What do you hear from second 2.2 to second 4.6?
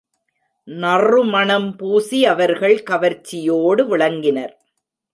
அவர்கள் கவர்ச்சியோடு விளங்கினர்.